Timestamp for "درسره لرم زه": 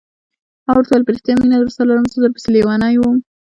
1.59-2.17